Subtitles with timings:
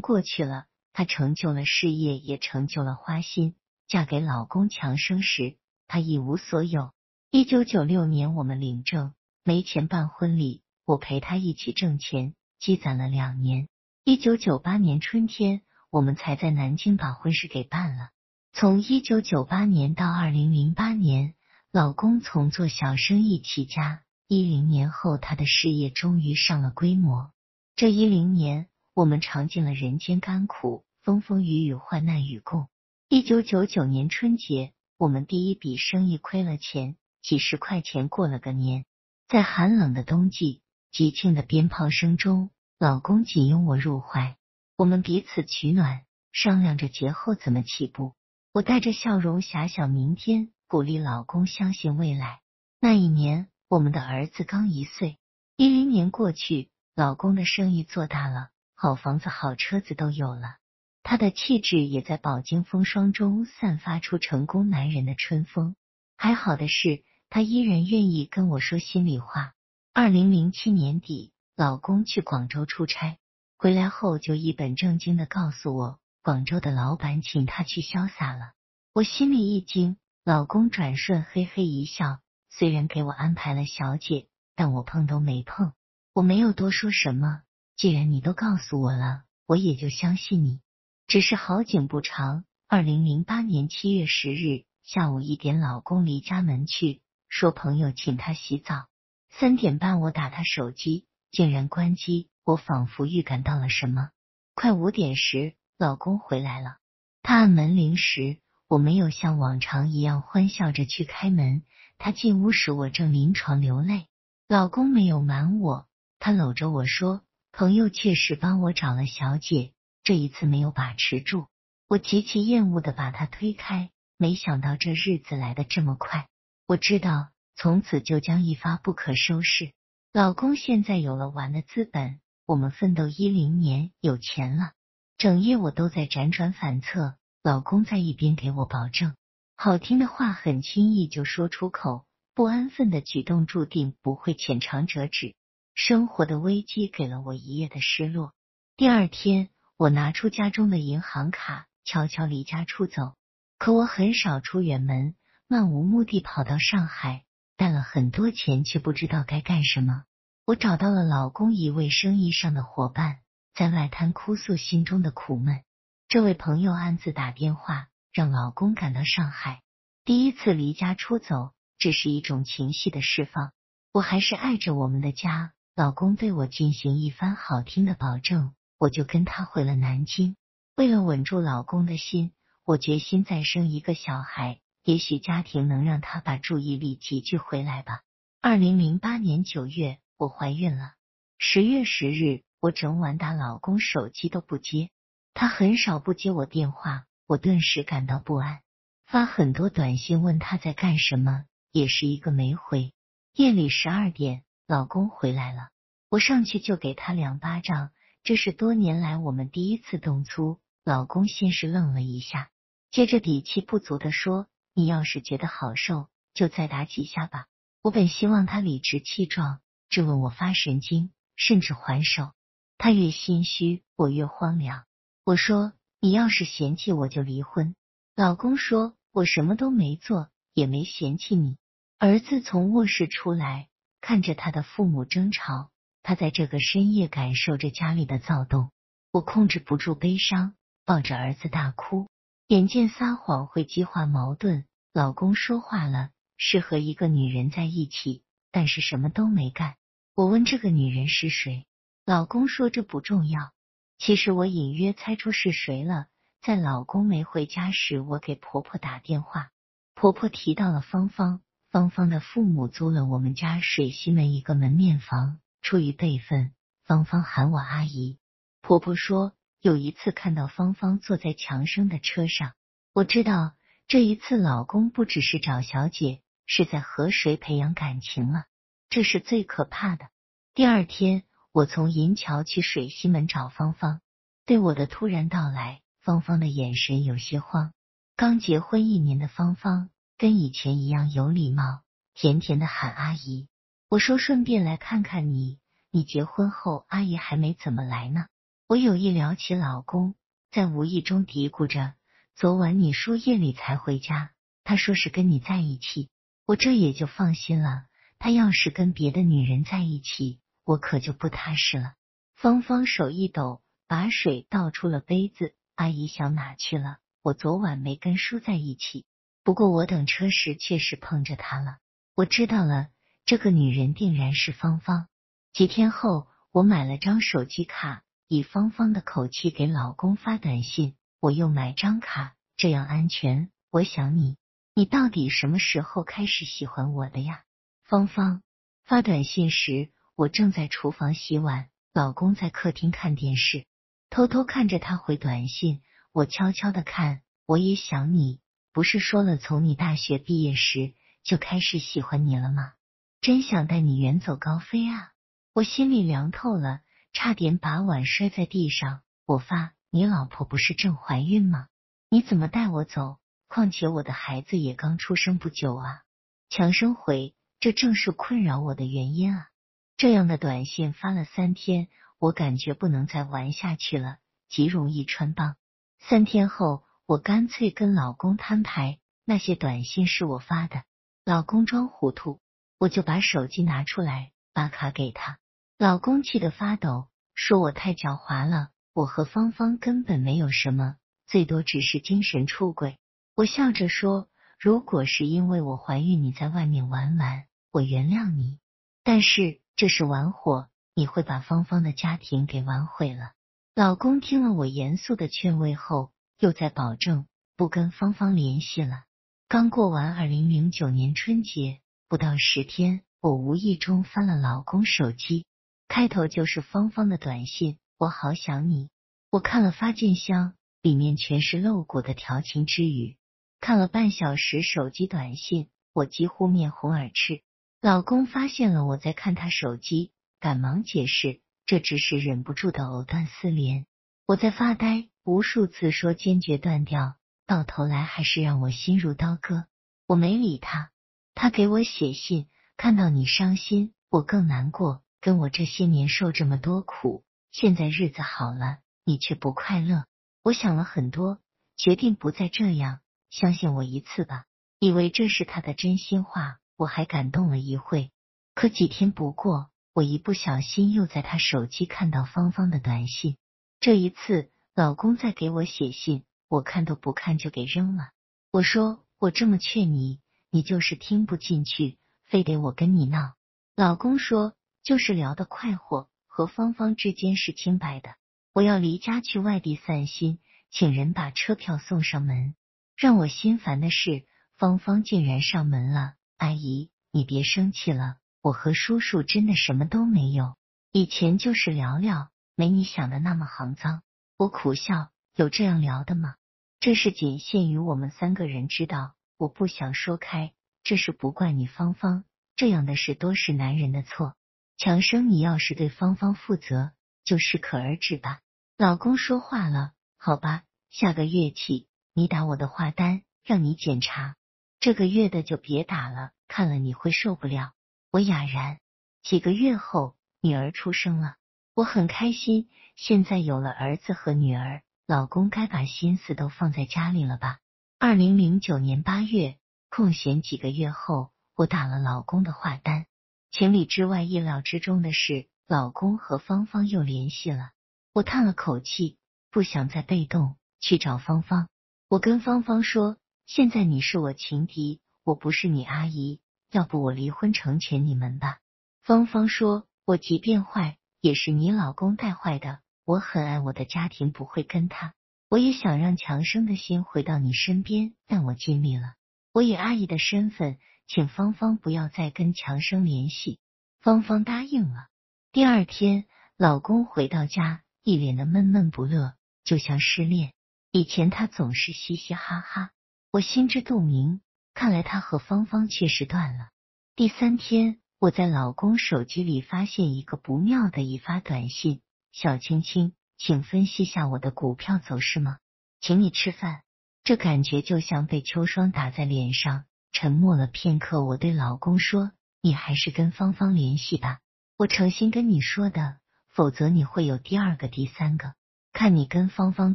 [0.00, 3.54] 过去了，她成就了事业，也成就了花心。
[3.88, 6.92] 嫁给老公强生时，她一无所有。
[7.30, 13.68] 一九九六年，我们领证，没钱办婚礼，我陪她一起挣钱，积攒了两年。
[14.04, 18.10] 一九九八年春天，我们才在南京把婚事给办了。
[18.52, 21.34] 从一九九八年到二零零八年，
[21.70, 24.02] 老公从做小生意起家。
[24.26, 27.32] 一零年后，他的事业终于上了规模。
[27.76, 32.68] 这一零年，我们尝尽了人间甘苦，风风雨雨，患难与共。
[33.08, 38.84] 一九九九年春节，我们第一笔生意亏了钱，几十块钱过了个年。
[39.28, 44.36] 在寒冷的冬季，吉庆的鞭炮声中，老公紧拥我入怀，
[44.76, 46.02] 我们彼此取暖，
[46.32, 48.14] 商量着节后怎么起步。
[48.52, 52.40] 我带着笑容遐想明天，鼓励老公相信未来。
[52.80, 55.16] 那一年，我们的儿子刚一岁。
[55.56, 58.50] 一零年过去，老公的生意做大了，
[58.82, 60.56] 好房子、好车子都有了。
[61.02, 65.76] 他的气质也在饱经风霜中散发出成功男人的春风。
[66.16, 69.52] 还好的是，他依然愿意跟我说心里话。
[69.92, 73.18] 二零零七年底，老公去广州出差，
[73.58, 78.52] 回来后就一本正经的告诉我，广州的老板请他去潇洒了。
[78.94, 85.74] 我心里一惊，老公转瞬嘿嘿一笑，虽然给我安排了小姐，但我碰都没碰。
[86.14, 87.42] 我没有多说什么，
[87.80, 90.60] 既然你都告诉我了，我也就相信你。
[91.06, 98.88] 只是好景不长，二零零八年七月十日下午一点，老公离家门去，说朋友请他洗澡。
[99.30, 102.28] 三点半我打他手机，竟然关机。
[102.44, 104.10] 我仿佛预感到了什么。
[104.54, 106.76] 快五点时，老公回来了。
[107.22, 111.62] 他按门铃时，我没有像往常一样欢笑着去开门。
[111.96, 114.06] 他进屋时，我正临床流泪。
[114.48, 115.86] 老公没有瞒我，
[116.18, 121.46] 他搂着我说：“朋友确实帮我找了小姐。”这一次没有把持住，
[121.86, 123.90] 我极其厌恶的把他推开。
[124.16, 126.26] 没想到这日子来的这么快，
[126.66, 129.72] 我知道从此就将一发不可收拾。
[130.12, 134.72] 老公现在有了玩的资本，我们奋斗一零年有钱了，
[135.18, 137.16] 整夜我都在辗转反侧。
[137.42, 139.14] 老公在一边给我保证，
[139.56, 145.34] 好听的话很轻易就说出口，不安分的举动注定不会浅尝辄止。
[145.74, 148.34] 生活的危机给了我一夜的失落。
[148.76, 149.50] 第二天。
[149.80, 153.14] 我拿出家中的银行卡，悄悄离家出走。
[153.56, 155.14] 可我很少出远门，
[155.48, 157.24] 漫无目的跑到上海，
[157.56, 160.04] 带了很多钱，却不知道该干什么。
[160.44, 163.20] 我找到了老公一位生意上的伙伴，
[163.54, 165.62] 在外滩哭诉心中的苦闷。
[166.08, 169.62] 这位朋友暗自打电话，让老公赶到上海。
[170.04, 173.52] 第一次离家出走，只是一种情绪的释放。
[173.92, 175.54] 我还是爱着我们的家。
[175.80, 178.52] 老公对我进行一番好听的保证。
[178.76, 180.36] 我就跟他回了南京。
[180.76, 182.32] 为了稳住老公的心，
[182.66, 188.02] 我决心再生一个小孩，也许家庭能让他把注意力集聚回来吧。
[188.42, 190.92] 二零零八年九月，我怀孕了。
[191.38, 194.90] 十月十日，我整晚打老公手机都不接，
[195.32, 198.60] 他很少不接我电话，我顿时感到不安，
[199.06, 202.92] 发很多短信问他在干什么，也是一个没回。
[203.32, 205.70] 夜里十二点，老公回来了，
[206.10, 207.90] 我上去就给他两巴掌。
[208.22, 212.52] 这是多年来我们第一次动粗，老公先是愣了一下，
[212.92, 217.46] 接着底气不足的说：“你要是觉得好受，就再打几下吧。”
[217.82, 219.58] 我本希望他理直气壮
[219.88, 222.30] 质问我发神经，甚至还手。
[222.78, 224.84] 他越心虚，我越荒凉。
[225.24, 227.74] 我说：“你要是嫌弃我，就离婚。”
[228.14, 231.56] 老公说：“我什么都没做，也没嫌弃你。”
[231.98, 233.66] 儿子从卧室出来，
[234.00, 235.70] 看着他的父母争吵。
[236.02, 238.70] 他在这个深夜感受着家里的躁动，
[239.12, 240.54] 我控制不住悲伤，
[240.86, 242.08] 抱着儿子大哭。
[242.48, 249.76] 眼见撒谎会激化矛盾，老公说话了，是和一个女人在一起，但是什么都没干。
[250.14, 251.66] 我问这个女人是谁，
[252.06, 253.52] 老公说这不重要。
[253.98, 256.06] 其实我隐约猜出是谁了。
[256.42, 259.50] 在老公没回家时，我给婆婆打电话，
[259.94, 265.38] 婆婆提到了芳芳，芳芳的父母租了我们家水西门一个门面房。
[265.62, 266.52] 出于辈分，
[266.84, 268.18] 芳芳喊我阿姨。
[268.60, 272.54] 婆婆说，有一次看到芳芳坐在强生的车上，
[272.92, 273.52] 我知道
[273.86, 278.46] 这一次老公不只是找小姐，是在和谁培养感情了。
[278.88, 280.08] 这是最可怕的。
[280.54, 284.00] 第二天，我从银桥去水西门找芳芳，
[284.44, 287.72] 对我的突然到来，芳芳的眼神有些慌。
[288.16, 289.90] 刚结婚一年的芳芳，
[290.20, 291.80] 跟以前一样有礼貌，
[292.12, 293.48] 甜甜的喊阿姨。
[293.88, 295.58] 我说顺便来看看你，
[295.90, 298.26] 你结婚后阿姨还没怎么来呢。
[298.68, 300.14] 我有意聊起老公，
[300.50, 301.94] 在无意中嘀咕着
[302.36, 304.32] ：“昨晚你说夜里才回家，
[304.62, 306.10] 他说是跟你在一起，
[306.44, 307.84] 我这也就放心了。
[308.18, 311.94] 他要是跟别的女人在一起，我可就不踏实了。”
[312.36, 315.54] 芳芳手一抖，把水倒出了杯子。
[315.76, 316.98] 阿姨想哪去了？
[317.22, 319.06] 我昨晚没跟叔在一起，
[319.42, 321.78] 不过我等车时确实碰着他了。
[322.14, 322.88] 我知道了，
[323.24, 325.08] 这个女人定然是芳芳。
[325.52, 330.96] 几天后，我买了张手机卡，以芳芳的口气给老公发短信。
[331.20, 333.50] 我又买张卡，这样安全。
[333.70, 334.36] 我想你，
[334.74, 337.42] 你到底什么时候开始喜欢我的呀？
[337.84, 338.42] 芳芳
[338.84, 343.66] 发短信时，我正在厨房洗碗，老公在客厅看电视，
[344.10, 345.82] 偷偷看着他回短信。
[346.12, 348.40] 我悄悄的看，我也想你，
[348.72, 350.94] 不是说了从你大学毕业时
[351.24, 352.72] 就开始喜欢你了吗？
[353.20, 355.12] 真想带你远走高飞啊！
[355.52, 356.80] 我心里凉透了，
[357.12, 359.02] 差点把碗摔在地上。
[359.26, 361.66] 我发，你老婆不是正怀孕吗？
[362.08, 363.18] 你怎么带我走？
[363.48, 366.02] 况且我的孩子也刚出生不久啊！
[366.48, 369.48] 强生回，这正是困扰我的原因啊！
[369.96, 371.88] 这样的短信发了三天，
[372.18, 374.18] 我感觉不能再玩下去了，
[374.48, 375.56] 极容易穿帮。
[375.98, 380.84] 三天后，我干脆跟老公摊牌，那些短信是我发的。
[381.24, 382.38] 老公装糊涂，
[382.78, 385.40] 我就把手机拿出来，把卡给他。
[385.76, 388.68] 老公气得发抖，说我太狡猾了。
[388.92, 392.96] 我和芳芳根本没有什么，最多只是精神出轨。
[393.34, 394.28] 我笑着说，
[394.60, 397.42] 如果是因为我怀孕你在外面玩玩，
[397.72, 398.60] 我原谅你。
[399.02, 403.32] 但是这是玩火，你会把芳芳的家庭给玩毁了。
[403.74, 409.04] 老公听了我严肃的劝慰后，又在保证不跟芳芳联系了。
[409.46, 415.44] 刚过完二零零九年春节，不到十天，我无意中翻了老公手机，
[415.86, 418.88] 开头就是芳芳的短信：“我好想你。”
[419.30, 423.18] 我看了发件箱，里面全是露骨的调情之语。
[423.60, 427.42] 看了半小时手机短信，我几乎面红耳赤。
[427.82, 430.10] 老公发现了我在看他手机，
[430.40, 431.42] 赶忙解释。
[431.66, 433.84] 这只是忍不住的藕断丝连，
[434.26, 439.66] 我在发呆，无数次说坚决断掉，到头来还是让我心如刀割。
[440.06, 440.90] 我没理他，
[441.34, 445.02] 他给我写信，看到你伤心，我更难过。
[445.20, 450.06] 跟我这些年受这么多苦，现在日子好了，你却不快乐。
[450.42, 451.38] 我想了很多，
[451.76, 454.46] 决定不再这样，相信我一次吧。
[454.78, 458.10] 以为这是他的真心话，我还感动了一会。
[458.54, 459.70] 可几天不过。
[459.92, 463.36] 我一不小心又在他手机看到芳芳的短信，
[463.80, 468.10] 这一次老公在给我写信，我看都不看就给扔了。
[468.52, 470.20] 我说我这么劝你，
[470.50, 473.34] 你就是听不进去，非得我跟你闹。
[473.76, 478.14] 老公说就是聊得快活，和芳芳之间是清白的。
[478.52, 480.38] 我要离家去外地散心，
[480.70, 482.54] 请人把车票送上门。
[482.96, 484.24] 让我心烦的是，
[484.56, 486.14] 芳芳竟然上门了。
[486.36, 488.16] 阿姨，你别生气了。
[488.40, 490.56] 我和叔叔真的什么都没有，
[490.92, 494.02] 以前就是聊聊，没你想的那么肮脏。
[494.40, 496.36] 我苦笑，有这样聊的吗？
[496.78, 500.54] 这事仅限于我们三个人知道，我不想说开。
[500.82, 502.24] 这事不怪你芳芳，
[502.56, 504.34] 这样的事多是男人的错。
[504.78, 506.92] 强生，你要是对芳芳负责，
[507.22, 508.40] 就适可而止吧。
[508.78, 514.36] 老公说话了，好吧，下个月起你打我的话单，让你检查，
[514.78, 517.72] 这个月的就别打了，看了你会受不了。
[518.10, 518.78] 我哑然。
[519.22, 521.36] 几个月后，女儿出生了，
[521.74, 522.68] 我很开心。
[522.96, 527.58] 现在有了儿子和女儿，老公该把心思都放在家里了吧？
[527.98, 529.56] 二零零九年八月，
[529.88, 533.06] 空闲几个月后，我打了老公的话单。
[533.50, 537.70] 情理之外、意料之中的是，老公和芳芳又联系了。
[538.12, 539.16] 我叹了口气，
[539.50, 541.68] 不想再被动，去找芳芳。
[542.08, 548.58] 我跟芳芳说：“现在你是我情敌，我不是你阿姨。”要不我离婚成全你们吧？
[549.02, 552.80] 芳芳说：“我即便坏，也是你老公带坏的。
[553.04, 555.14] 我很爱我的家庭，不会跟他。
[555.48, 559.14] 我也想让强生的心回到你身边，但我尽力了。
[559.52, 563.58] 我以阿姨的身份，请芳芳不要再跟强生联系。”
[564.00, 565.08] 芳芳答应了。
[565.52, 569.34] 第二天，老公回到家，一脸的闷闷不乐，
[569.64, 570.52] 就像失恋。
[570.92, 572.90] 以前他总是嘻嘻哈哈，
[573.32, 574.40] 我心知肚明。
[574.72, 576.68] 看来他和芳芳确实断了。
[577.16, 585.56] 第三天，我在老公手机里发现一个不妙的一发短信：“小青青，请分析下我的股票走势吗？
[586.02, 586.82] 请你吃饭。”
[587.24, 589.84] 这感觉就像被秋霜打在脸上。
[590.12, 594.40] 沉默了片刻，我对老公说：“你还是跟芳芳联系吧，
[594.76, 596.18] 我诚心跟你说的，
[596.50, 598.52] 否则你会有第二个、第三个。”
[598.92, 599.94] 看你跟芳芳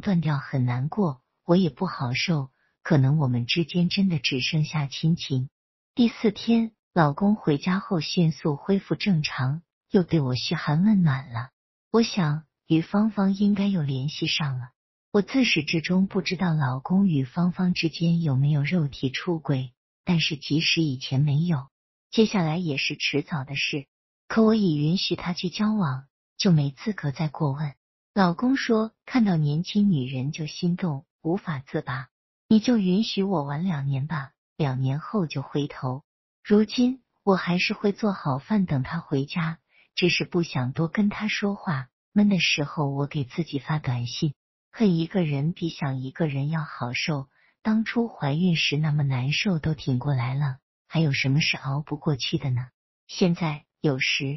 [0.00, 2.50] 断掉很难过，我也不好受。
[2.82, 5.48] 可能我们之间真的只剩下亲情。
[5.94, 9.60] 第四天，老公回家后迅速恢复正常，
[9.90, 11.50] 又对我嘘寒问暖了。
[11.90, 14.70] 我想与芳芳应该又联系上了。
[15.12, 19.74] 我自始至终不知道老公与芳芳之间有没有肉体出轨，
[20.06, 21.66] 但是即使以前没有，
[22.10, 23.84] 接下来也是迟早的事。
[24.26, 26.06] 可我已允许他去交往，
[26.38, 27.74] 就没资格再过问。
[28.14, 32.08] 老公说，看到年轻女人就心动，无法自拔。
[32.48, 36.04] 你就允许我玩两年吧，两年后就回头。
[36.48, 39.58] 如今我还是会做好饭等他回家，
[39.96, 41.88] 只是不想多跟他说话。
[42.12, 44.32] 闷的时候，我给自己发短信。
[44.70, 47.26] 恨一个人比想一个人要好受。
[47.62, 52.68] 当初怀孕时那么难受都挺过来了，还有什么是熬不过去的呢？
[53.08, 54.24] 现在有时。